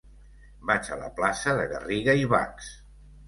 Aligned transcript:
Vaig 0.69 0.89
a 0.95 0.97
la 1.01 1.09
plaça 1.19 1.53
de 1.61 1.67
Garriga 1.73 2.17
i 2.23 2.27
Bachs. 2.35 2.73